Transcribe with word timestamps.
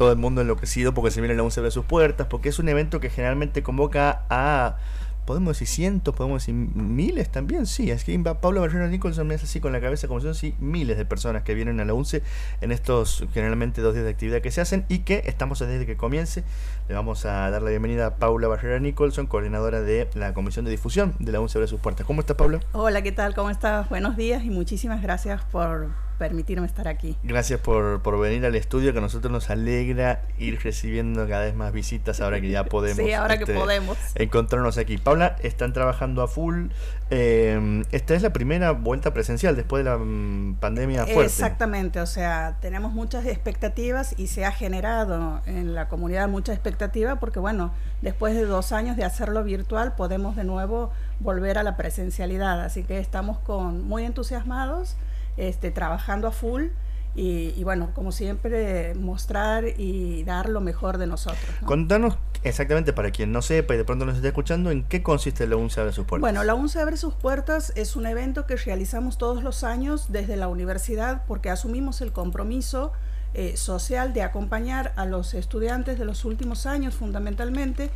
todo 0.00 0.12
el 0.12 0.16
mundo 0.16 0.40
enloquecido 0.40 0.94
porque 0.94 1.10
se 1.10 1.20
viene 1.20 1.34
la 1.34 1.42
UNCE 1.42 1.60
de 1.60 1.70
sus 1.70 1.84
puertas, 1.84 2.26
porque 2.26 2.48
es 2.48 2.58
un 2.58 2.70
evento 2.70 3.00
que 3.00 3.10
generalmente 3.10 3.62
convoca 3.62 4.22
a 4.30 4.78
podemos 5.26 5.58
decir 5.58 5.68
cientos, 5.68 6.14
podemos 6.14 6.40
decir 6.40 6.54
miles 6.54 7.30
también, 7.30 7.66
sí. 7.66 7.90
Es 7.90 8.04
que 8.04 8.18
Pablo 8.18 8.62
Barrera 8.62 8.88
Nicholson 8.88 9.26
me 9.26 9.34
hace 9.34 9.44
así 9.44 9.60
con 9.60 9.72
la 9.72 9.80
cabeza 9.82 10.08
como 10.08 10.20
si 10.20 10.32
sí, 10.32 10.54
miles 10.58 10.96
de 10.96 11.04
personas 11.04 11.42
que 11.42 11.52
vienen 11.52 11.80
a 11.80 11.84
la 11.84 11.92
UNCE 11.92 12.22
en 12.62 12.72
estos 12.72 13.26
generalmente 13.34 13.82
dos 13.82 13.92
días 13.92 14.06
de 14.06 14.12
actividad 14.12 14.40
que 14.40 14.50
se 14.50 14.62
hacen 14.62 14.86
y 14.88 15.00
que 15.00 15.22
estamos 15.26 15.58
desde 15.58 15.84
que 15.84 15.98
comience. 15.98 16.44
Le 16.88 16.94
vamos 16.94 17.26
a 17.26 17.50
dar 17.50 17.60
la 17.60 17.68
bienvenida 17.68 18.06
a 18.06 18.16
Paula 18.16 18.48
Barrera 18.48 18.78
Nicholson, 18.78 19.26
coordinadora 19.26 19.82
de 19.82 20.08
la 20.14 20.32
Comisión 20.32 20.64
de 20.64 20.70
Difusión 20.70 21.14
de 21.18 21.30
la 21.30 21.40
UNCE 21.40 21.58
de 21.58 21.66
sus 21.66 21.78
puertas. 21.78 22.06
¿Cómo 22.06 22.22
estás, 22.22 22.38
Paula? 22.38 22.60
Hola, 22.72 23.02
¿qué 23.02 23.12
tal? 23.12 23.34
¿Cómo 23.34 23.50
estás? 23.50 23.86
Buenos 23.90 24.16
días 24.16 24.44
y 24.44 24.48
muchísimas 24.48 25.02
gracias 25.02 25.42
por 25.52 26.09
permitirme 26.20 26.66
estar 26.66 26.86
aquí. 26.86 27.16
Gracias 27.22 27.58
por, 27.60 28.02
por, 28.02 28.20
venir 28.20 28.44
al 28.44 28.54
estudio, 28.54 28.92
que 28.92 28.98
a 28.98 29.00
nosotros 29.00 29.32
nos 29.32 29.48
alegra 29.48 30.20
ir 30.38 30.60
recibiendo 30.62 31.26
cada 31.26 31.46
vez 31.46 31.54
más 31.54 31.72
visitas 31.72 32.20
ahora 32.20 32.42
que 32.42 32.50
ya 32.50 32.64
podemos. 32.66 33.02
sí, 33.02 33.12
ahora 33.14 33.38
que 33.38 33.44
este, 33.44 33.54
podemos. 33.54 33.96
Encontrarnos 34.16 34.76
aquí. 34.76 34.98
Paula, 34.98 35.36
están 35.42 35.72
trabajando 35.72 36.20
a 36.20 36.28
full. 36.28 36.66
Eh, 37.08 37.82
esta 37.90 38.14
es 38.14 38.20
la 38.20 38.34
primera 38.34 38.72
vuelta 38.72 39.14
presencial 39.14 39.56
después 39.56 39.82
de 39.82 39.90
la 39.90 39.96
mm, 39.96 40.56
pandemia 40.60 41.06
fuerte. 41.06 41.24
Exactamente, 41.24 42.00
o 42.00 42.06
sea, 42.06 42.58
tenemos 42.60 42.92
muchas 42.92 43.24
expectativas 43.24 44.14
y 44.18 44.26
se 44.26 44.44
ha 44.44 44.52
generado 44.52 45.40
en 45.46 45.74
la 45.74 45.88
comunidad 45.88 46.28
mucha 46.28 46.52
expectativa 46.52 47.16
porque, 47.16 47.40
bueno, 47.40 47.72
después 48.02 48.34
de 48.34 48.44
dos 48.44 48.72
años 48.72 48.98
de 48.98 49.04
hacerlo 49.04 49.42
virtual, 49.42 49.94
podemos 49.96 50.36
de 50.36 50.44
nuevo 50.44 50.92
volver 51.18 51.56
a 51.56 51.62
la 51.62 51.78
presencialidad. 51.78 52.60
Así 52.60 52.84
que 52.84 52.98
estamos 52.98 53.38
con 53.38 53.88
muy 53.88 54.04
entusiasmados 54.04 54.96
este, 55.40 55.70
trabajando 55.70 56.28
a 56.28 56.32
full 56.32 56.66
y, 57.14 57.64
bueno, 57.64 57.90
como 57.92 58.12
siempre, 58.12 58.94
mostrar 58.94 59.64
y 59.76 60.22
dar 60.22 60.48
lo 60.48 60.60
mejor 60.60 60.96
de 60.96 61.06
nosotros. 61.06 61.50
Contanos 61.64 62.16
exactamente, 62.44 62.92
para 62.92 63.10
quien 63.10 63.32
no 63.32 63.42
sepa 63.42 63.74
y 63.74 63.76
de 63.76 63.84
pronto 63.84 64.06
nos 64.06 64.16
esté 64.16 64.28
escuchando, 64.28 64.70
en 64.70 64.84
qué 64.84 65.02
consiste 65.02 65.46
la 65.46 65.56
UNCE 65.56 65.80
Abre 65.80 65.92
sus 65.92 66.06
puertas. 66.06 66.20
Bueno, 66.20 66.44
la 66.44 66.54
UNCE 66.54 66.80
Abre 66.80 66.96
sus 66.96 67.14
puertas 67.14 67.72
es 67.74 67.96
un 67.96 68.06
evento 68.06 68.46
que 68.46 68.56
realizamos 68.56 69.18
todos 69.18 69.42
los 69.42 69.64
años 69.64 70.12
desde 70.12 70.36
la 70.36 70.48
universidad 70.48 71.24
porque 71.26 71.50
asumimos 71.50 72.00
el 72.00 72.12
compromiso 72.12 72.92
eh, 73.34 73.56
social 73.56 74.12
de 74.12 74.22
acompañar 74.22 74.92
a 74.96 75.04
los 75.04 75.34
estudiantes 75.34 75.98
de 75.98 76.04
los 76.04 76.24
últimos 76.24 76.64
años 76.66 76.94
fundamentalmente 76.94 77.90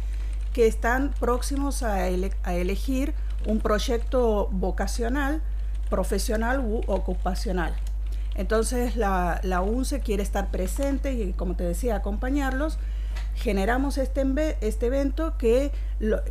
que 0.52 0.66
están 0.66 1.12
próximos 1.18 1.82
a 1.82 2.08
elegir 2.08 3.14
un 3.46 3.60
proyecto 3.60 4.48
vocacional 4.52 5.42
profesional 5.90 6.60
u 6.60 6.80
ocupacional. 6.86 7.74
Entonces 8.34 8.96
la, 8.96 9.40
la 9.42 9.60
UNCE 9.60 10.00
quiere 10.00 10.22
estar 10.22 10.50
presente 10.50 11.12
y, 11.12 11.32
como 11.32 11.54
te 11.54 11.64
decía, 11.64 11.96
acompañarlos. 11.96 12.78
Generamos 13.34 13.98
este, 13.98 14.24
este 14.60 14.86
evento 14.86 15.36
que 15.38 15.72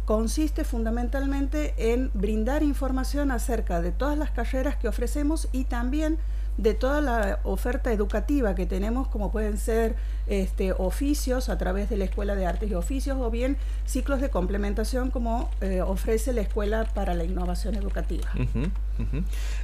consiste 0.06 0.64
fundamentalmente 0.64 1.73
en 1.78 2.12
brindar 2.14 2.64
información 2.64 3.32
acerca 3.32 3.82
de 3.82 3.92
todas 3.92 4.18
las 4.18 4.32
carreras 4.32 4.76
que 4.76 4.88
ofrecemos 4.88 5.50
y 5.52 5.66
también 5.66 6.18
de 6.58 6.74
toda 6.74 7.02
la 7.02 7.40
oferta 7.44 7.92
educativa 7.92 8.54
que 8.54 8.66
tenemos, 8.66 9.08
como 9.08 9.31
pueden 9.31 9.58
ser 9.58 9.96
este, 10.28 10.72
oficios 10.74 11.50
a 11.50 11.58
través 11.58 11.90
de 11.90 11.98
la 11.98 12.06
Escuela 12.06 12.36
de 12.36 12.46
Artes 12.46 12.70
y 12.70 12.76
Oficios 12.76 13.18
o 13.20 13.31
bien 13.31 13.58
ciclos 13.86 14.22
de 14.22 14.30
complementación 14.30 15.09
como 15.09 15.50
eh, 15.62 15.81
ofrece 15.81 16.31
la 16.31 16.42
Escuela 16.42 16.86
para 16.94 17.16
la 17.16 17.24
Innovación 17.24 17.76
Educativa. 17.76 18.30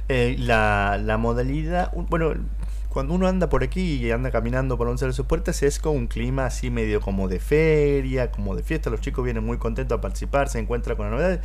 Eh, 0.08 0.36
la, 0.38 0.98
la 1.00 1.16
modalidad, 1.16 1.92
bueno, 1.94 2.34
cuando 2.90 3.14
uno 3.14 3.28
anda 3.28 3.48
por 3.48 3.62
aquí 3.62 4.04
y 4.04 4.10
anda 4.10 4.30
caminando 4.30 4.76
por 4.76 4.88
once 4.88 5.06
de 5.06 5.12
sus 5.12 5.24
puertas 5.24 5.62
es 5.62 5.78
con 5.78 5.96
un 5.96 6.06
clima 6.08 6.46
así 6.46 6.70
medio 6.70 7.00
como 7.00 7.28
de 7.28 7.38
feria, 7.38 8.32
como 8.32 8.56
de 8.56 8.64
fiesta, 8.64 8.90
los 8.90 9.00
chicos 9.00 9.24
vienen 9.24 9.44
muy 9.44 9.58
contentos 9.58 9.96
a 9.96 10.00
participar, 10.00 10.48
se 10.48 10.58
encuentran 10.58 10.96
con 10.96 11.06
las 11.06 11.12
novedades. 11.12 11.40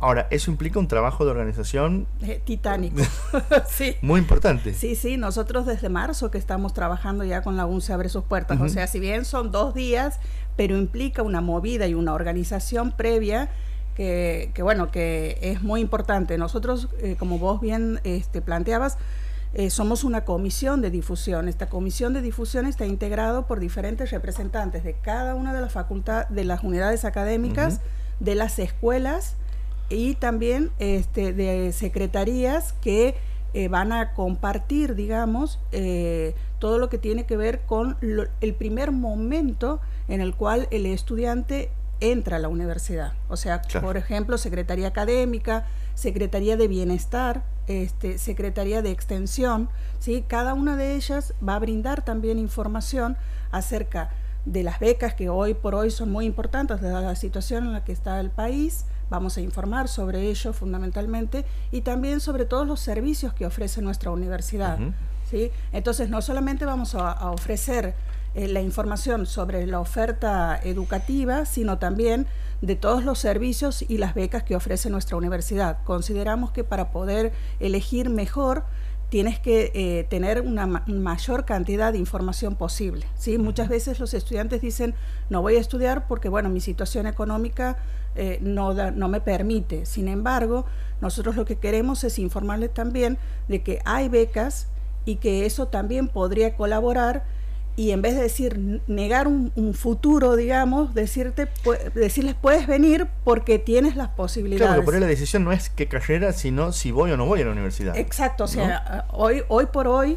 Ahora, 0.00 0.28
eso 0.30 0.50
implica 0.50 0.78
un 0.78 0.88
trabajo 0.88 1.24
de 1.24 1.32
organización 1.32 2.06
eh, 2.22 2.40
titánico. 2.44 3.02
sí. 3.68 3.96
Muy 4.00 4.20
importante. 4.20 4.72
Sí, 4.72 4.94
sí, 4.94 5.16
nosotros 5.16 5.66
desde 5.66 5.88
marzo 5.88 6.30
que 6.30 6.38
estamos 6.38 6.72
trabajando 6.72 7.24
ya 7.24 7.42
con 7.42 7.56
la 7.56 7.66
UNCE 7.66 7.92
Abre 7.92 8.08
sus 8.08 8.24
puertas. 8.24 8.60
O 8.60 8.68
sea, 8.68 8.86
si 8.86 9.00
bien 9.00 9.24
son 9.24 9.50
dos 9.50 9.74
días, 9.74 10.20
pero 10.56 10.76
implica 10.76 11.22
una 11.22 11.40
movida 11.40 11.86
y 11.86 11.94
una 11.94 12.14
organización 12.14 12.92
previa 12.92 13.50
que, 13.94 14.52
bueno, 14.62 14.92
que 14.92 15.38
es 15.42 15.62
muy 15.62 15.80
importante. 15.80 16.38
Nosotros, 16.38 16.88
eh, 17.00 17.16
como 17.18 17.38
vos 17.38 17.60
bien 17.60 18.00
este, 18.04 18.40
planteabas, 18.40 18.96
eh, 19.54 19.70
somos 19.70 20.04
una 20.04 20.24
comisión 20.24 20.80
de 20.80 20.90
difusión. 20.90 21.48
Esta 21.48 21.68
comisión 21.68 22.12
de 22.12 22.22
difusión 22.22 22.66
está 22.66 22.86
integrado 22.86 23.46
por 23.46 23.60
diferentes 23.60 24.10
representantes 24.10 24.84
de 24.84 24.94
cada 24.94 25.34
una 25.34 25.54
de 25.54 25.60
las 25.60 25.72
facultades, 25.72 26.26
de 26.30 26.44
las 26.44 26.62
unidades 26.62 27.04
académicas, 27.04 27.80
de 28.20 28.34
las 28.34 28.58
escuelas, 28.58 29.36
y 29.88 30.14
también 30.16 30.70
este, 30.78 31.32
de 31.32 31.72
secretarías 31.72 32.74
que 32.74 33.16
eh, 33.54 33.68
van 33.68 33.92
a 33.92 34.12
compartir, 34.12 34.94
digamos, 34.94 35.58
eh, 35.72 36.34
todo 36.58 36.78
lo 36.78 36.90
que 36.90 36.98
tiene 36.98 37.24
que 37.24 37.36
ver 37.36 37.60
con 37.60 37.96
el 38.40 38.54
primer 38.54 38.92
momento 38.92 39.80
en 40.08 40.20
el 40.20 40.34
cual 40.34 40.68
el 40.70 40.84
estudiante 40.84 41.70
entra 42.00 42.36
a 42.36 42.38
la 42.38 42.48
universidad. 42.48 43.12
O 43.28 43.36
sea, 43.36 43.62
por 43.80 43.96
ejemplo, 43.96 44.38
Secretaría 44.38 44.88
Académica, 44.88 45.66
Secretaría 45.94 46.56
de 46.56 46.68
Bienestar, 46.68 47.42
este, 47.66 48.18
Secretaría 48.18 48.82
de 48.82 48.90
Extensión, 48.90 49.68
¿sí? 49.98 50.24
cada 50.26 50.54
una 50.54 50.76
de 50.76 50.94
ellas 50.94 51.34
va 51.46 51.56
a 51.56 51.58
brindar 51.58 52.04
también 52.04 52.38
información 52.38 53.16
acerca 53.50 54.10
de 54.44 54.62
las 54.62 54.78
becas 54.78 55.14
que 55.14 55.28
hoy 55.28 55.54
por 55.54 55.74
hoy 55.74 55.90
son 55.90 56.10
muy 56.10 56.24
importantes, 56.24 56.80
de 56.80 56.90
la 56.90 57.14
situación 57.16 57.64
en 57.64 57.72
la 57.72 57.84
que 57.84 57.92
está 57.92 58.20
el 58.20 58.30
país, 58.30 58.84
Vamos 59.10 59.38
a 59.38 59.40
informar 59.40 59.88
sobre 59.88 60.28
ello 60.28 60.52
fundamentalmente 60.52 61.44
y 61.72 61.80
también 61.80 62.20
sobre 62.20 62.44
todos 62.44 62.66
los 62.66 62.80
servicios 62.80 63.32
que 63.32 63.46
ofrece 63.46 63.80
nuestra 63.80 64.10
universidad. 64.10 64.78
¿sí? 65.30 65.50
Entonces, 65.72 66.10
no 66.10 66.20
solamente 66.20 66.66
vamos 66.66 66.94
a, 66.94 67.30
ofrecer 67.30 67.94
eh, 68.34 68.48
la 68.48 68.60
información 68.60 69.26
sobre 69.26 69.66
la 69.66 69.80
oferta 69.80 70.58
educativa, 70.62 71.44
sino 71.44 71.78
también 71.78 72.26
de 72.60 72.76
todos 72.76 73.04
los 73.04 73.18
servicios 73.18 73.84
y 73.86 73.98
las 73.98 74.14
becas 74.14 74.42
que 74.42 74.56
ofrece 74.56 74.90
nuestra 74.90 75.16
universidad. 75.16 75.78
Consideramos 75.84 76.50
que 76.50 76.64
para 76.64 76.90
poder 76.90 77.32
elegir 77.60 78.10
mejor, 78.10 78.64
tienes 79.08 79.38
que 79.38 79.72
eh, 79.74 80.04
tener 80.10 80.42
una 80.42 80.66
mayor 80.66 81.44
cantidad 81.44 81.92
de 81.92 81.98
información 81.98 82.56
posible. 82.56 83.06
¿sí? 83.16 83.38
Muchas 83.38 83.68
veces 83.68 84.00
los 84.00 84.12
estudiantes 84.12 84.60
dicen, 84.60 84.94
no 85.30 85.40
voy 85.40 85.56
a 85.56 85.60
estudiar 85.60 86.06
porque, 86.06 86.28
bueno, 86.28 86.50
mi 86.50 86.60
situación 86.60 87.06
económica 87.06 87.78
eh, 88.16 88.38
no, 88.42 88.74
no 88.74 89.08
me 89.08 89.20
permite. 89.20 89.86
Sin 89.86 90.08
embargo, 90.08 90.66
nosotros 91.00 91.36
lo 91.36 91.44
que 91.44 91.56
queremos 91.56 92.04
es 92.04 92.18
informarles 92.18 92.74
también 92.74 93.18
de 93.48 93.62
que 93.62 93.80
hay 93.84 94.08
becas 94.08 94.68
y 95.04 95.16
que 95.16 95.46
eso 95.46 95.68
también 95.68 96.08
podría 96.08 96.54
colaborar 96.54 97.24
y 97.78 97.92
en 97.92 98.02
vez 98.02 98.16
de 98.16 98.22
decir 98.22 98.82
negar 98.88 99.28
un, 99.28 99.52
futuro, 99.72 100.34
digamos, 100.34 100.94
decirte, 100.94 101.46
decirles 101.94 102.34
puedes 102.34 102.66
venir 102.66 103.06
porque 103.22 103.60
tienes 103.60 103.94
las 103.94 104.08
posibilidades. 104.08 104.66
Claro, 104.66 104.84
pero 104.84 104.98
la 104.98 105.06
decisión 105.06 105.44
no 105.44 105.52
es 105.52 105.70
qué 105.70 105.86
carrera, 105.86 106.32
sino 106.32 106.72
si 106.72 106.90
voy 106.90 107.12
o 107.12 107.16
no 107.16 107.24
voy 107.24 107.42
a 107.42 107.44
la 107.44 107.52
universidad. 107.52 107.96
Exacto, 107.96 108.44
o 108.44 108.48
sea, 108.48 109.06
hoy, 109.12 109.44
hoy 109.46 109.66
por 109.66 109.86
hoy 109.86 110.16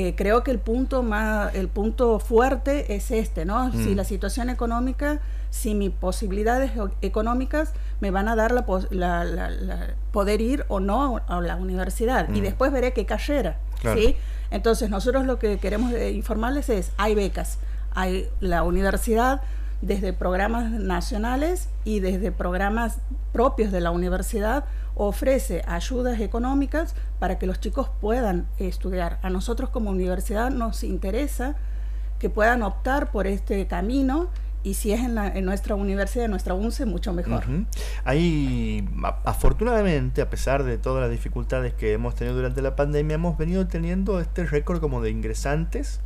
eh, 0.00 0.14
creo 0.14 0.44
que 0.44 0.52
el 0.52 0.60
punto 0.60 1.02
más, 1.02 1.52
el 1.56 1.66
punto 1.66 2.20
fuerte 2.20 2.94
es 2.94 3.10
este, 3.10 3.44
¿no? 3.44 3.72
Si 3.72 3.78
mm. 3.78 3.96
la 3.96 4.04
situación 4.04 4.48
económica, 4.48 5.18
si 5.50 5.74
mis 5.74 5.90
posibilidades 5.90 6.70
económicas 7.02 7.72
me 7.98 8.12
van 8.12 8.28
a 8.28 8.36
dar 8.36 8.52
la, 8.52 9.88
poder 10.12 10.40
ir 10.40 10.64
o 10.68 10.78
no 10.78 11.20
a 11.26 11.40
la 11.40 11.56
universidad 11.56 12.28
y 12.28 12.38
mm. 12.38 12.44
después 12.44 12.70
veré 12.70 12.92
qué 12.92 13.06
carrera, 13.06 13.58
¿sí? 13.82 14.14
Entonces, 14.52 14.88
nosotros 14.88 15.26
lo 15.26 15.40
que 15.40 15.58
queremos 15.58 15.92
eh, 15.92 16.12
informarles 16.12 16.68
es, 16.68 16.92
hay 16.96 17.16
becas, 17.16 17.58
hay 17.92 18.28
la 18.38 18.62
universidad 18.62 19.40
desde 19.80 20.12
programas 20.12 20.70
nacionales 20.70 21.68
y 21.84 22.00
desde 22.00 22.32
programas 22.32 22.98
propios 23.32 23.70
de 23.70 23.80
la 23.80 23.90
universidad 23.90 24.64
ofrece 24.96 25.62
ayudas 25.66 26.20
económicas 26.20 26.94
para 27.18 27.38
que 27.38 27.46
los 27.46 27.60
chicos 27.60 27.88
puedan 28.00 28.46
estudiar. 28.58 29.18
A 29.22 29.30
nosotros 29.30 29.70
como 29.70 29.90
universidad 29.90 30.50
nos 30.50 30.82
interesa 30.82 31.54
que 32.18 32.28
puedan 32.28 32.62
optar 32.62 33.12
por 33.12 33.26
este 33.28 33.66
camino 33.68 34.28
y 34.68 34.74
si 34.74 34.92
es 34.92 35.00
en, 35.00 35.44
nuestra 35.46 35.74
universidad, 35.74 36.26
en 36.26 36.30
nuestra 36.30 36.52
UNCE, 36.52 36.84
mucho 36.84 37.14
mejor. 37.14 37.44
Ahí, 38.04 38.86
afortunadamente, 39.24 40.20
a 40.20 40.28
pesar 40.28 40.62
de 40.62 40.76
todas 40.76 41.00
las 41.00 41.10
dificultades 41.10 41.72
que 41.72 41.94
hemos 41.94 42.14
tenido 42.14 42.36
durante 42.36 42.60
la 42.60 42.76
pandemia, 42.76 43.14
hemos 43.14 43.38
venido 43.38 43.66
teniendo 43.66 44.20
este 44.20 44.44
récord 44.44 44.80
como 44.80 45.00
de 45.00 45.10
ingresantes 45.10 46.00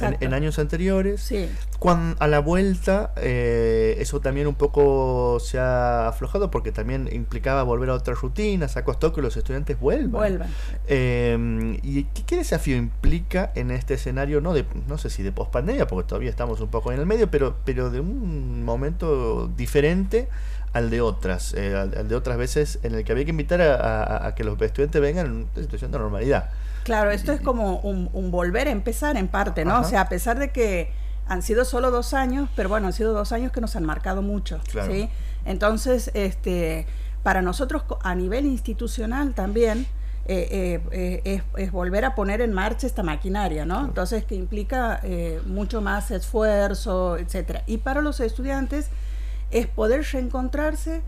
en, 0.00 0.32
años 0.32 0.58
anteriores. 0.58 1.20
Sí. 1.20 1.50
Cuando, 1.78 2.16
a 2.18 2.26
la 2.26 2.38
vuelta, 2.38 3.12
eh, 3.16 3.96
eso 3.98 4.20
también 4.20 4.46
un 4.46 4.54
poco 4.54 5.38
se 5.40 5.58
ha 5.58 6.08
aflojado 6.08 6.50
porque 6.50 6.72
también 6.72 7.10
implicaba 7.12 7.62
volver 7.62 7.90
a 7.90 7.94
otras 7.94 8.18
rutinas, 8.20 8.78
ha 8.78 8.84
costado 8.84 9.12
que 9.12 9.20
los 9.20 9.36
estudiantes 9.36 9.78
vuelvan. 9.78 10.10
Vuelvan. 10.10 10.48
Eh, 10.86 11.78
¿Y 11.82 12.04
qué, 12.04 12.36
desafío 12.36 12.76
implica 12.76 13.52
en 13.54 13.70
este 13.70 13.94
escenario, 13.94 14.40
no, 14.40 14.54
de, 14.54 14.64
no 14.88 14.96
sé 14.96 15.10
si 15.10 15.22
de 15.22 15.32
pospandemia, 15.32 15.86
porque 15.86 16.08
todavía 16.08 16.30
estamos 16.30 16.60
un 16.60 16.68
poco 16.68 16.92
en 16.92 17.00
el 17.00 17.06
medio, 17.06 17.30
pero, 17.30 17.56
pero 17.64 17.90
de 17.90 18.00
un 18.00 18.05
momento 18.06 19.48
diferente? 19.56 20.28
al 20.76 20.90
de 20.90 21.00
otras, 21.00 21.54
eh, 21.54 21.74
al, 21.74 22.06
de 22.06 22.14
otras 22.14 22.36
veces 22.36 22.78
en 22.82 22.94
el 22.94 23.04
que 23.04 23.12
había 23.12 23.24
que 23.24 23.30
invitar 23.30 23.62
a, 23.62 24.34
que 24.36 24.44
los 24.44 24.60
estudiantes 24.60 25.00
vengan 25.00 25.26
en 25.26 25.32
una 25.32 25.62
situación 25.62 25.90
de 25.90 25.98
normalidad. 25.98 26.50
Claro, 26.84 27.10
esto 27.10 27.32
es 27.32 27.40
como 27.40 27.78
un, 27.78 28.30
volver 28.30 28.68
a 28.68 28.70
empezar 28.70 29.16
en 29.16 29.26
parte, 29.28 29.64
¿no? 29.64 29.80
O 29.80 29.84
sea, 29.84 30.02
a 30.02 30.08
pesar 30.08 30.38
de 30.38 30.50
que 30.50 30.90
han 31.26 31.42
sido 31.42 31.64
solo 31.64 31.90
dos 31.90 32.14
años, 32.14 32.48
pero 32.54 32.68
bueno, 32.68 32.88
han 32.88 32.92
sido 32.92 33.12
dos 33.12 33.32
años 33.32 33.52
que 33.52 33.60
nos 33.60 33.74
han 33.74 33.84
marcado 33.84 34.22
mucho, 34.22 34.60
¿sí? 34.86 35.08
Entonces, 35.44 36.10
este, 36.14 36.86
para 37.22 37.42
nosotros 37.42 37.82
a 38.02 38.14
nivel 38.14 38.44
institucional 38.44 39.34
también, 39.34 39.86
eh, 40.28 40.80
eh, 40.90 41.42
es, 41.56 41.72
volver 41.72 42.04
a 42.04 42.14
poner 42.14 42.40
en 42.40 42.52
marcha 42.52 42.86
esta 42.86 43.02
maquinaria, 43.02 43.64
¿no? 43.64 43.84
Entonces, 43.84 44.24
que 44.24 44.34
implica 44.34 45.00
mucho 45.46 45.80
más 45.80 46.10
esfuerzo, 46.10 47.16
etcétera. 47.16 47.62
Y 47.66 47.78
para 47.78 48.02
los 48.02 48.20
estudiantes, 48.20 48.90
es 49.50 49.66
poder 49.66 50.04
reencontrarse 50.12 51.02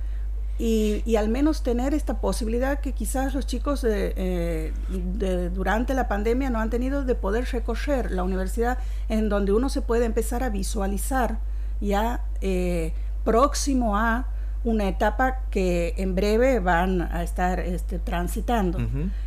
y, 0.58 1.14
al 1.14 1.28
menos 1.28 1.62
tener 1.62 1.94
esta 1.94 2.20
posibilidad 2.20 2.80
que 2.80 2.92
quizás 2.92 3.32
los 3.32 3.46
chicos 3.46 3.84
eh, 3.84 4.72
de, 4.88 5.50
durante 5.50 5.94
la 5.94 6.08
pandemia 6.08 6.50
no 6.50 6.58
han 6.58 6.68
tenido 6.68 7.04
de 7.04 7.14
poder 7.14 7.44
recorrer 7.52 8.10
la 8.10 8.24
universidad 8.24 8.78
en 9.08 9.28
donde 9.28 9.52
uno 9.52 9.68
se 9.68 9.82
puede 9.82 10.04
empezar 10.04 10.42
a 10.42 10.50
visualizar 10.50 11.38
ya 11.80 12.24
eh, 12.40 12.92
próximo 13.24 13.96
a 13.96 14.26
una 14.68 14.88
etapa 14.88 15.40
que 15.50 15.94
en 15.96 16.14
breve 16.14 16.60
van 16.60 17.02
a 17.02 17.22
estar 17.22 17.58
este, 17.60 17.98
transitando. 17.98 18.78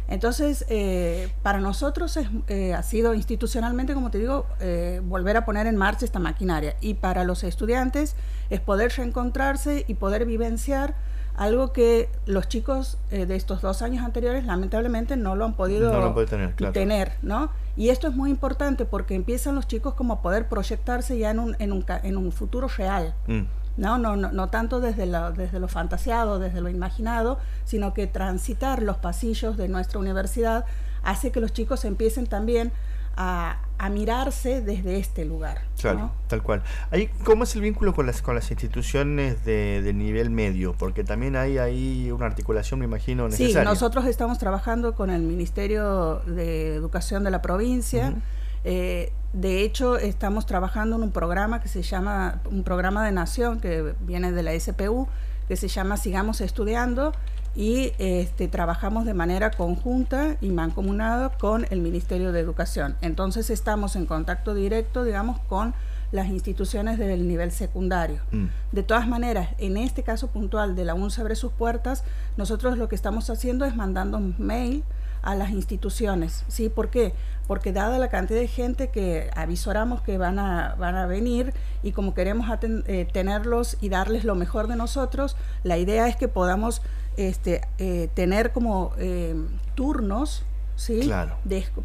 Entonces, 0.07 0.65
eh, 0.69 1.31
para 1.41 1.59
nosotros 1.59 2.17
eh, 2.47 2.73
ha 2.73 2.83
sido 2.83 3.13
institucionalmente, 3.13 3.93
como 3.93 4.11
te 4.11 4.19
digo, 4.19 4.45
eh, 4.59 5.01
volver 5.03 5.37
a 5.37 5.45
poner 5.45 5.67
en 5.67 5.77
marcha 5.77 6.05
esta 6.05 6.19
maquinaria. 6.19 6.75
Y 6.81 6.93
para 6.93 7.23
los 7.23 7.43
estudiantes 7.43 8.15
es 8.49 8.59
poder 8.59 8.91
reencontrarse 8.95 9.85
y 9.87 9.95
poder 9.95 10.25
vivenciar 10.25 10.95
algo 11.35 11.71
que 11.71 12.09
los 12.25 12.49
chicos 12.49 12.99
de 13.09 13.35
estos 13.35 13.61
dos 13.61 13.81
años 13.81 14.03
anteriores 14.03 14.45
lamentablemente 14.45 15.15
no 15.15 15.35
lo 15.35 15.45
han 15.45 15.53
podido 15.53 16.13
tener, 16.73 17.13
¿no? 17.21 17.49
Y 17.77 17.89
esto 17.89 18.09
es 18.09 18.15
muy 18.15 18.29
importante 18.29 18.83
porque 18.85 19.15
empiezan 19.15 19.55
los 19.55 19.65
chicos 19.65 19.93
como 19.93 20.15
a 20.15 20.21
poder 20.21 20.49
proyectarse 20.49 21.17
ya 21.17 21.31
en 21.31 21.39
un, 21.39 21.55
en 21.57 21.71
un, 21.71 21.85
en 22.03 22.17
un 22.17 22.31
futuro 22.33 22.67
real. 22.67 23.15
Mm. 23.27 23.43
¿No? 23.77 23.97
No, 23.97 24.15
no, 24.15 24.31
no 24.31 24.49
tanto 24.49 24.79
desde 24.79 25.05
lo, 25.05 25.31
desde 25.31 25.59
lo 25.59 25.67
fantaseado, 25.67 26.39
desde 26.39 26.61
lo 26.61 26.69
imaginado, 26.69 27.39
sino 27.65 27.93
que 27.93 28.07
transitar 28.07 28.83
los 28.83 28.97
pasillos 28.97 29.57
de 29.57 29.67
nuestra 29.67 29.99
universidad 29.99 30.65
hace 31.03 31.31
que 31.31 31.39
los 31.39 31.53
chicos 31.53 31.85
empiecen 31.85 32.27
también 32.27 32.71
a, 33.15 33.57
mirarse 33.91 34.61
desde 34.61 34.97
este 34.97 35.25
lugar. 35.25 35.61
Claro, 35.79 36.11
tal 36.27 36.43
cual. 36.43 36.61
Ahí, 36.91 37.09
¿Cómo 37.23 37.43
es 37.43 37.55
el 37.55 37.61
vínculo 37.61 37.95
con 37.95 38.05
las, 38.05 38.21
con 38.21 38.35
las 38.35 38.49
instituciones 38.51 39.43
de, 39.43 39.91
nivel 39.93 40.29
medio? 40.29 40.73
Porque 40.73 41.03
también 41.03 41.35
hay 41.35 41.57
ahí 41.57 42.11
una 42.11 42.27
articulación, 42.27 42.79
me 42.79 42.85
imagino, 42.85 43.27
necesaria. 43.27 43.61
Sí, 43.61 43.65
nosotros 43.65 44.05
estamos 44.05 44.37
trabajando 44.37 44.93
con 44.93 45.09
el 45.09 45.23
Ministerio 45.23 46.19
de 46.27 46.75
Educación 46.75 47.23
de 47.23 47.31
la 47.31 47.41
provincia. 47.41 48.13
Eh, 48.63 49.11
de 49.33 49.63
hecho, 49.63 49.97
estamos 49.97 50.45
trabajando 50.45 50.97
en 50.97 51.03
un 51.03 51.11
programa 51.11 51.61
que 51.61 51.69
se 51.69 51.83
llama, 51.83 52.41
un 52.49 52.63
programa 52.63 53.05
de 53.05 53.11
nación 53.11 53.59
que 53.59 53.95
viene 54.01 54.31
de 54.31 54.43
la 54.43 54.59
SPU, 54.59 55.07
que 55.47 55.55
se 55.55 55.67
llama 55.67 55.97
Sigamos 55.97 56.41
Estudiando, 56.41 57.13
y 57.55 57.91
este, 57.97 58.47
trabajamos 58.47 59.05
de 59.05 59.13
manera 59.13 59.51
conjunta 59.51 60.37
y 60.41 60.49
mancomunada 60.49 61.29
con 61.37 61.65
el 61.69 61.81
Ministerio 61.81 62.31
de 62.31 62.39
Educación. 62.39 62.95
Entonces 63.01 63.49
estamos 63.49 63.95
en 63.95 64.05
contacto 64.05 64.53
directo, 64.53 65.03
digamos, 65.03 65.39
con 65.41 65.73
las 66.11 66.27
instituciones 66.27 66.97
del 66.97 67.27
nivel 67.27 67.51
secundario. 67.51 68.21
Mm. 68.31 68.45
De 68.71 68.83
todas 68.83 69.07
maneras, 69.07 69.49
en 69.57 69.77
este 69.77 70.03
caso 70.03 70.27
puntual 70.27 70.75
de 70.75 70.85
la 70.85 70.93
UN 70.93 71.09
sobre 71.09 71.35
sus 71.35 71.51
puertas, 71.53 72.03
nosotros 72.37 72.77
lo 72.77 72.89
que 72.89 72.95
estamos 72.95 73.29
haciendo 73.29 73.65
es 73.65 73.75
mandando 73.75 74.17
un 74.17 74.35
mail 74.37 74.83
a 75.21 75.35
las 75.35 75.51
instituciones. 75.51 76.43
¿Sí? 76.47 76.69
¿Por 76.69 76.89
qué? 76.89 77.13
Porque 77.47 77.73
dada 77.73 77.99
la 77.99 78.09
cantidad 78.09 78.39
de 78.39 78.47
gente 78.47 78.89
que 78.89 79.29
avisoramos 79.35 80.01
que 80.01 80.17
van 80.17 80.39
a, 80.39 80.75
van 80.79 80.95
a 80.95 81.05
venir 81.05 81.53
y 81.83 81.91
como 81.91 82.13
queremos 82.13 82.47
eh, 82.61 83.07
tenerlos 83.11 83.77
y 83.81 83.89
darles 83.89 84.23
lo 84.23 84.35
mejor 84.35 84.67
de 84.67 84.75
nosotros, 84.75 85.35
la 85.63 85.77
idea 85.77 86.07
es 86.07 86.15
que 86.15 86.27
podamos 86.27 86.81
este, 87.17 87.61
eh, 87.77 88.09
tener 88.13 88.51
como 88.51 88.93
eh, 88.97 89.35
turnos 89.75 90.45
¿sí? 90.81 91.11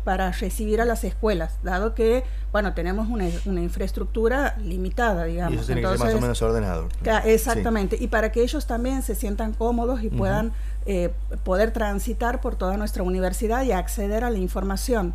para 0.04 0.32
recibir 0.32 0.80
a 0.80 0.84
las 0.84 1.04
escuelas, 1.04 1.58
dado 1.62 1.94
que, 1.94 2.24
bueno, 2.52 2.74
tenemos 2.74 3.08
una, 3.08 3.26
infraestructura 3.60 4.56
limitada, 4.58 5.24
digamos. 5.24 5.54
Y 5.54 5.56
eso 5.58 5.66
tiene 5.66 5.82
que 5.82 5.88
ser 5.88 5.98
más 5.98 6.14
o 6.14 6.20
menos 6.20 6.42
ordenado. 6.42 6.88
Exactamente, 7.24 7.96
y 8.00 8.08
para 8.08 8.32
que 8.32 8.42
ellos 8.42 8.66
también 8.66 9.02
se 9.02 9.14
sientan 9.14 9.52
cómodos 9.52 10.02
y 10.02 10.08
puedan 10.08 10.52
eh, 10.86 11.12
poder 11.44 11.72
transitar 11.72 12.40
por 12.40 12.54
toda 12.54 12.76
nuestra 12.76 13.02
universidad 13.02 13.64
y 13.64 13.72
acceder 13.72 14.24
a 14.24 14.30
la 14.30 14.38
información 14.38 15.14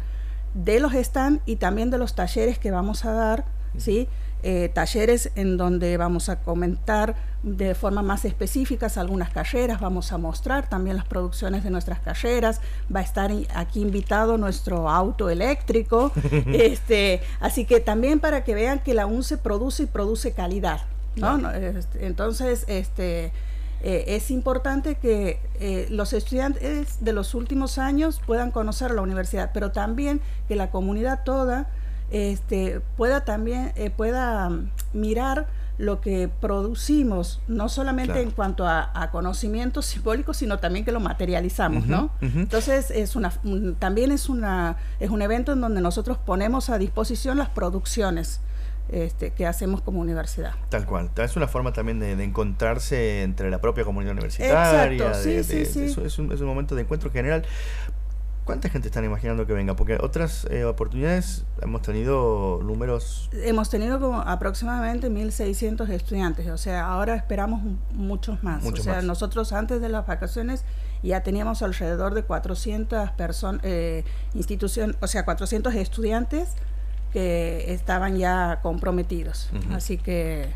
de 0.54 0.80
los 0.80 0.94
stands 0.94 1.42
y 1.46 1.56
también 1.56 1.90
de 1.90 1.98
los 1.98 2.14
talleres 2.14 2.60
que 2.60 2.72
vamos 2.72 3.06
a 3.06 3.14
dar, 3.14 3.46
¿sí? 3.78 4.10
Eh, 4.44 4.72
talleres 4.74 5.32
en 5.36 5.56
donde 5.56 5.96
vamos 5.98 6.28
a 6.28 6.42
comentar 6.42 7.16
de 7.44 7.76
forma 7.76 8.02
más 8.02 8.26
específica 8.26 8.88
algunas 8.96 9.30
carreras, 9.30 9.80
vamos 9.80 10.12
a 10.12 10.18
mostrar 10.18 10.68
también 10.68 10.96
las 10.98 11.06
producciones 11.06 11.64
de 11.64 11.70
nuestras 11.70 12.00
carreras, 12.00 12.60
va 12.94 13.02
a 13.02 13.04
estar 13.04 13.32
aquí 13.54 13.82
invitado 13.82 14.38
nuestro 14.38 14.90
auto 14.90 15.30
eléctrico, 15.30 16.12
este, 16.48 17.22
así 17.40 17.66
que 17.66 17.80
también 17.80 18.20
para 18.20 18.44
que 18.44 18.56
vean 18.56 18.80
que 18.80 18.96
la 18.96 19.06
UNCE 19.06 19.38
produce 19.38 19.84
y 19.84 19.86
produce 19.86 20.34
calidad, 20.34 20.82
¿no? 21.16 21.52
Este, 21.52 22.08
entonces, 22.08 22.66
este, 22.68 23.32
eh, 23.84 24.16
es 24.16 24.30
importante 24.30 24.96
que 24.96 25.40
eh, 25.60 25.88
los 25.90 26.14
estudiantes 26.14 27.04
de 27.04 27.14
los 27.14 27.34
últimos 27.34 27.80
años 27.80 28.22
puedan 28.26 28.52
conocer 28.52 28.92
la 28.92 29.02
universidad, 29.02 29.52
pero 29.54 29.72
también 29.72 30.22
que 30.48 30.56
la 30.56 30.70
comunidad 30.70 31.24
toda 31.24 31.68
este, 32.12 32.82
pueda 32.96 33.26
también 33.26 33.72
eh, 33.76 33.90
pueda 33.90 34.50
mm, 34.50 34.70
mirar 34.94 35.48
lo 35.80 36.00
que 36.00 36.30
producimos, 36.30 37.42
no 37.48 37.70
solamente 37.70 38.22
en 38.22 38.30
cuanto 38.30 38.68
a, 38.68 39.10
conocimientos 39.12 39.86
simbólicos, 39.88 40.38
sino 40.38 40.60
también 40.60 40.86
que 40.86 40.92
lo 40.92 41.00
materializamos, 41.00 41.88
¿no? 41.88 42.12
Entonces 42.22 42.92
es 42.92 43.16
una, 43.16 43.32
también 43.80 44.12
es 44.12 44.30
una 44.30 44.78
es 45.00 45.10
un 45.10 45.24
evento 45.24 45.54
en 45.54 45.62
donde 45.62 45.82
nosotros 45.82 46.20
ponemos 46.20 46.70
a 46.70 46.78
disposición 46.78 47.40
las 47.40 47.50
producciones. 47.50 48.42
Este, 48.92 49.32
que 49.32 49.48
hacemos 49.48 49.82
como 49.82 50.02
universidad. 50.02 50.54
Tal 50.68 50.86
cual. 50.86 51.12
Es 51.16 51.38
una 51.38 51.48
forma 51.48 51.72
también 51.72 52.00
de, 52.00 52.12
encontrarse 52.22 53.24
entre 53.24 53.50
la 53.50 53.62
propia 53.62 53.86
comunidad 53.86 54.12
universitaria. 54.12 54.92
Exacto, 54.92 55.24
sí, 55.24 55.44
sí, 55.46 55.66
sí. 55.66 55.86
es, 55.86 56.20
un, 56.20 56.32
es, 56.34 56.42
un, 56.42 56.48
momento 56.48 56.76
de 56.76 56.82
encuentro 56.82 57.10
general. 57.10 57.46
¿Cuánta 58.44 58.68
gente 58.68 58.90
están 58.90 59.06
imaginando 59.06 59.48
que 59.48 59.54
venga? 59.54 59.78
Porque 59.78 59.98
otras 60.02 60.46
eh, 60.50 60.66
oportunidades 60.66 61.46
hemos 61.62 61.84
tenido 61.84 62.60
números... 62.64 63.30
Hemos 63.32 63.70
tenido 63.70 63.98
como 64.00 64.20
aproximadamente 64.20 65.10
1.600 65.10 65.88
estudiantes, 65.90 66.50
o 66.50 66.58
sea, 66.58 66.88
ahora 66.88 67.16
esperamos 67.16 67.62
muchos 67.94 68.44
más. 68.44 68.66
o 68.66 68.76
sea, 68.76 69.02
nosotros 69.04 69.54
antes 69.54 69.80
de 69.80 69.88
las 69.88 70.06
vacaciones 70.06 70.66
ya 71.02 71.22
teníamos 71.24 71.62
alrededor 71.62 72.14
de 72.14 72.24
400 72.24 73.12
personas, 73.12 73.62
eh, 73.64 74.04
institución, 74.34 74.98
o 75.00 75.08
sea, 75.08 75.24
400 75.24 75.76
estudiantes 75.76 76.56
que 77.12 77.74
estaban 77.74 78.18
ya 78.18 78.60
comprometidos. 78.62 79.50
Así 79.72 79.98
que 79.98 80.48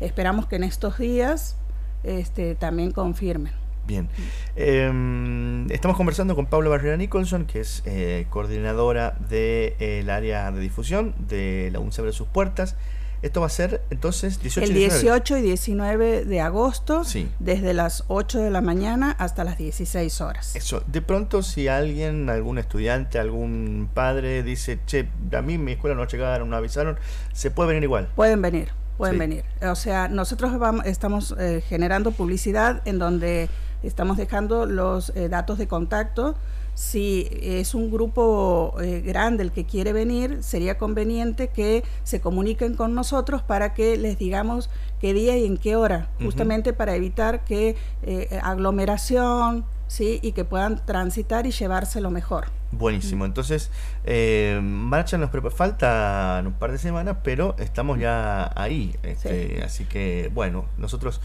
esperamos 0.00 0.46
que 0.46 0.56
en 0.56 0.64
estos 0.64 0.98
días 0.98 1.56
este, 2.04 2.54
también 2.54 2.92
confirmen. 2.92 3.52
Bien. 3.86 4.08
Em, 4.54 5.70
estamos 5.70 5.96
conversando 5.96 6.34
con 6.34 6.44
Pablo 6.44 6.68
Barrera 6.68 6.98
Nicholson, 6.98 7.46
que 7.46 7.60
es 7.60 7.82
eh, 7.86 8.26
coordinadora 8.28 9.16
del 9.18 9.28
de, 9.30 9.76
eh, 9.80 10.10
área 10.10 10.52
de 10.52 10.60
difusión 10.60 11.14
de 11.26 11.70
la 11.72 11.80
UNCE 11.80 12.12
sus 12.12 12.28
puertas. 12.28 12.76
Esto 13.22 13.40
va 13.40 13.46
a 13.46 13.50
ser 13.50 13.82
entonces 13.90 14.40
18 14.40 14.70
El 14.70 14.74
18 14.74 15.36
y 15.38 15.42
19 15.42 16.24
de 16.24 16.40
agosto, 16.40 17.02
desde 17.40 17.74
las 17.74 18.04
8 18.08 18.40
de 18.40 18.50
la 18.50 18.60
mañana 18.60 19.10
hasta 19.18 19.44
las 19.44 19.58
16 19.58 20.20
horas. 20.20 20.54
Eso, 20.54 20.82
de 20.86 21.02
pronto 21.02 21.42
si 21.42 21.68
alguien, 21.68 22.30
algún 22.30 22.58
estudiante, 22.58 23.18
algún 23.18 23.88
padre 23.92 24.42
dice, 24.42 24.78
che, 24.86 25.08
a 25.36 25.42
mí 25.42 25.58
mi 25.58 25.72
escuela 25.72 25.96
no 25.96 26.06
llegaron, 26.06 26.48
no 26.50 26.56
avisaron, 26.56 26.96
¿se 27.32 27.50
puede 27.50 27.68
venir 27.68 27.84
igual? 27.84 28.08
Pueden 28.14 28.40
venir, 28.40 28.68
pueden 28.96 29.18
venir. 29.18 29.44
O 29.62 29.74
sea, 29.74 30.08
nosotros 30.08 30.56
vamos, 30.58 30.86
estamos 30.86 31.34
eh, 31.38 31.62
generando 31.68 32.12
publicidad 32.12 32.82
en 32.84 32.98
donde 32.98 33.48
Estamos 33.82 34.16
dejando 34.16 34.66
los 34.66 35.10
eh, 35.10 35.28
datos 35.28 35.58
de 35.58 35.68
contacto, 35.68 36.34
si 36.78 37.28
es 37.42 37.74
un 37.74 37.90
grupo 37.90 38.74
eh, 38.80 39.00
grande 39.00 39.42
el 39.42 39.50
que 39.50 39.64
quiere 39.64 39.92
venir, 39.92 40.44
sería 40.44 40.78
conveniente 40.78 41.48
que 41.48 41.82
se 42.04 42.20
comuniquen 42.20 42.74
con 42.74 42.94
nosotros 42.94 43.42
para 43.42 43.74
que 43.74 43.96
les 43.96 44.16
digamos 44.16 44.70
qué 45.00 45.12
día 45.12 45.36
y 45.36 45.44
en 45.44 45.56
qué 45.56 45.74
hora, 45.74 46.08
justamente 46.22 46.72
para 46.72 46.94
evitar 46.94 47.42
que 47.42 47.74
eh, 48.02 48.40
aglomeración, 48.44 49.64
¿sí? 49.88 50.20
y 50.22 50.32
que 50.32 50.44
puedan 50.44 50.84
transitar 50.84 51.46
y 51.46 51.50
llevárselo 51.50 52.10
mejor. 52.10 52.46
Buenísimo, 52.70 53.24
entonces 53.24 53.70
eh, 54.10 54.58
marcha 54.62 55.18
nos 55.18 55.30
falta 55.52 56.42
un 56.42 56.54
par 56.54 56.72
de 56.72 56.78
semanas, 56.78 57.18
pero 57.22 57.54
estamos 57.58 57.98
ya 57.98 58.50
ahí, 58.58 58.96
este, 59.02 59.62
así 59.62 59.84
que 59.84 60.30
bueno, 60.32 60.64
nosotros 60.78 61.20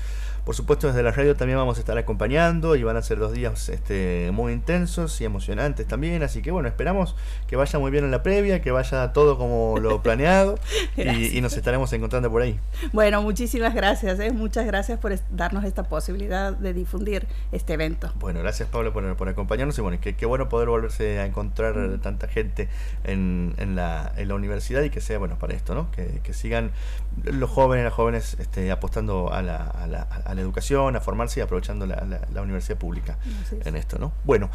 por 0.45 0.55
supuesto 0.55 0.87
desde 0.87 1.01
la 1.03 1.11
radio 1.11 1.37
también 1.37 1.57
vamos 1.57 1.77
a 1.77 1.79
estar 1.79 1.97
acompañando 1.97 2.75
y 2.75 2.83
van 2.83 2.97
a 2.97 3.01
ser 3.01 3.17
dos 3.17 3.31
días 3.31 3.69
este, 3.69 4.29
muy 4.33 4.51
intensos 4.51 5.21
y 5.21 5.25
emocionantes 5.25 5.87
también, 5.87 6.21
así 6.23 6.41
que 6.41 6.51
bueno, 6.51 6.67
esperamos 6.67 7.15
que 7.47 7.55
vaya 7.55 7.79
muy 7.79 7.91
bien 7.91 8.03
en 8.03 8.11
la 8.11 8.23
previa, 8.23 8.61
que 8.61 8.71
vaya 8.71 9.13
todo 9.13 9.37
como 9.37 9.79
lo 9.79 10.01
planeado 10.03 10.59
y, 10.97 11.39
nos 11.39 11.55
estaremos 11.57 11.91
encontrando 11.93 12.29
por 12.29 12.41
ahí. 12.41 12.59
Bueno, 12.91 13.21
muchísimas 13.21 13.73
gracias, 13.73 14.19
¿eh? 14.19 14.31
muchas 14.31 14.65
gracias 14.65 14.99
por 14.99 15.17
darnos 15.31 15.63
esta 15.63 15.83
posibilidad 15.83 16.51
de 16.51 16.73
difundir 16.73 17.27
este 17.53 17.73
evento. 17.73 18.11
Bueno, 18.15 18.39
gracias 18.41 18.67
Pablo 18.67 18.91
por, 18.91 19.15
por 19.15 19.29
acompañarnos 19.29 19.77
y 19.77 19.81
bueno, 19.81 19.97
qué, 20.01 20.15
qué 20.15 20.25
bueno 20.25 20.49
poder 20.49 20.67
volverse 20.67 21.19
a 21.19 21.25
encontrar 21.25 21.75
mm. 21.75 21.99
tanta 21.99 22.27
gente 22.27 22.67
en, 23.03 23.53
en, 23.57 23.75
la, 23.75 24.11
en 24.17 24.27
la 24.27 24.35
universidad 24.35 24.81
y 24.83 24.89
que 24.89 25.01
sea 25.01 25.17
bueno 25.17 25.37
para 25.37 25.53
esto, 25.53 25.75
¿no? 25.75 25.91
Que, 25.91 26.21
que 26.23 26.33
sigan 26.33 26.71
los 27.23 27.49
jóvenes, 27.49 27.85
las 27.85 27.93
jóvenes 27.93 28.37
este, 28.39 28.71
apostando 28.71 29.31
a 29.31 29.41
la, 29.41 29.57
a, 29.57 29.87
la, 29.87 30.01
a 30.01 30.33
la 30.33 30.41
educación, 30.41 30.95
a 30.95 31.01
formarse 31.01 31.39
y 31.39 31.43
aprovechando 31.43 31.85
la, 31.85 32.05
la, 32.31 32.41
universidad 32.41 32.77
pública 32.77 33.17
en 33.63 33.75
esto, 33.75 33.97
¿no? 33.99 34.11
Bueno. 34.23 34.49